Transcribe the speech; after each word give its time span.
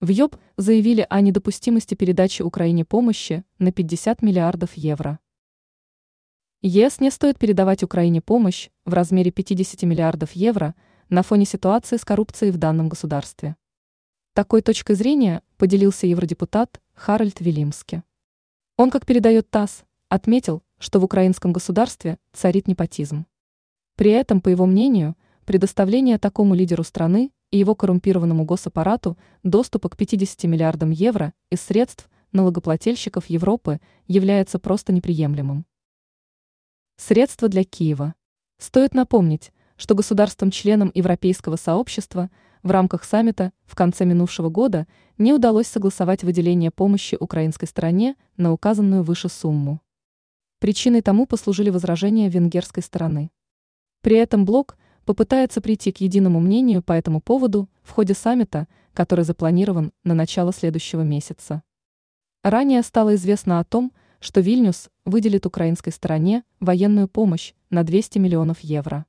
В 0.00 0.08
ЙОП 0.08 0.36
заявили 0.56 1.06
о 1.10 1.20
недопустимости 1.20 1.94
передачи 1.94 2.40
Украине 2.40 2.86
помощи 2.86 3.44
на 3.58 3.70
50 3.70 4.22
миллиардов 4.22 4.72
евро. 4.72 5.18
ЕС 6.62 7.00
не 7.00 7.10
стоит 7.10 7.38
передавать 7.38 7.82
Украине 7.82 8.22
помощь 8.22 8.70
в 8.86 8.94
размере 8.94 9.30
50 9.30 9.82
миллиардов 9.82 10.32
евро 10.32 10.74
на 11.10 11.22
фоне 11.22 11.44
ситуации 11.44 11.98
с 11.98 12.06
коррупцией 12.06 12.50
в 12.50 12.56
данном 12.56 12.88
государстве. 12.88 13.56
Такой 14.32 14.62
точкой 14.62 14.94
зрения 14.94 15.42
поделился 15.58 16.06
евродепутат 16.06 16.80
Харальд 16.94 17.42
Вилимски. 17.42 18.02
Он, 18.78 18.90
как 18.90 19.04
передает 19.04 19.50
ТАСС, 19.50 19.84
отметил, 20.08 20.62
что 20.78 20.98
в 20.98 21.04
украинском 21.04 21.52
государстве 21.52 22.16
царит 22.32 22.68
непотизм. 22.68 23.26
При 23.96 24.12
этом, 24.12 24.40
по 24.40 24.48
его 24.48 24.64
мнению, 24.64 25.14
предоставление 25.44 26.18
такому 26.18 26.54
лидеру 26.54 26.84
страны 26.84 27.32
и 27.50 27.58
его 27.58 27.74
коррумпированному 27.74 28.44
госаппарату 28.44 29.18
доступа 29.42 29.88
к 29.88 29.96
50 29.96 30.44
миллиардам 30.44 30.90
евро 30.90 31.32
из 31.50 31.60
средств 31.60 32.08
налогоплательщиков 32.32 33.26
Европы 33.26 33.80
является 34.06 34.58
просто 34.58 34.92
неприемлемым. 34.92 35.66
Средства 36.96 37.48
для 37.48 37.64
Киева. 37.64 38.14
Стоит 38.58 38.94
напомнить, 38.94 39.52
что 39.76 39.94
государствам-членам 39.94 40.92
Европейского 40.94 41.56
сообщества 41.56 42.30
в 42.62 42.70
рамках 42.70 43.04
саммита 43.04 43.52
в 43.64 43.74
конце 43.74 44.04
минувшего 44.04 44.50
года 44.50 44.86
не 45.16 45.32
удалось 45.32 45.66
согласовать 45.66 46.22
выделение 46.22 46.70
помощи 46.70 47.16
украинской 47.18 47.66
стороне 47.66 48.16
на 48.36 48.52
указанную 48.52 49.02
выше 49.02 49.28
сумму. 49.28 49.80
Причиной 50.58 51.00
тому 51.00 51.26
послужили 51.26 51.70
возражения 51.70 52.28
венгерской 52.28 52.82
стороны. 52.82 53.30
При 54.02 54.16
этом 54.16 54.44
блок– 54.44 54.76
попытается 55.10 55.60
прийти 55.60 55.90
к 55.90 55.96
единому 55.96 56.38
мнению 56.38 56.84
по 56.84 56.92
этому 56.92 57.20
поводу 57.20 57.68
в 57.82 57.90
ходе 57.90 58.14
саммита, 58.14 58.68
который 58.92 59.24
запланирован 59.24 59.90
на 60.04 60.14
начало 60.14 60.52
следующего 60.52 61.00
месяца. 61.00 61.64
Ранее 62.44 62.80
стало 62.84 63.16
известно 63.16 63.58
о 63.58 63.64
том, 63.64 63.92
что 64.20 64.40
Вильнюс 64.40 64.88
выделит 65.04 65.46
украинской 65.46 65.90
стороне 65.90 66.44
военную 66.60 67.08
помощь 67.08 67.54
на 67.70 67.82
200 67.82 68.20
миллионов 68.20 68.60
евро. 68.60 69.04